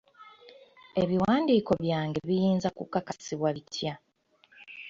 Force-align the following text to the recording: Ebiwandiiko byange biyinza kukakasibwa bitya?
Ebiwandiiko 1.01 1.71
byange 1.83 2.19
biyinza 2.27 2.67
kukakasibwa 2.77 3.49
bitya? 3.55 3.93